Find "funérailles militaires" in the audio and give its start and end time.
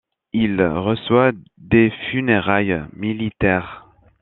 2.09-3.85